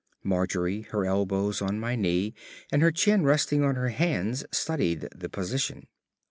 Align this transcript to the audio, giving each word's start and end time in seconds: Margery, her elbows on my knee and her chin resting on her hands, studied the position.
Margery, 0.23 0.81
her 0.89 1.05
elbows 1.05 1.61
on 1.61 1.79
my 1.79 1.95
knee 1.95 2.33
and 2.71 2.81
her 2.81 2.91
chin 2.91 3.23
resting 3.23 3.63
on 3.63 3.75
her 3.75 3.89
hands, 3.89 4.43
studied 4.51 5.07
the 5.15 5.29
position. 5.29 5.85